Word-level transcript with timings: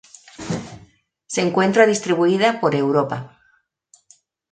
Se 1.27 1.41
encuentra 1.41 1.85
distribuida 1.85 2.59
por 2.59 2.73
Europa. 2.73 3.37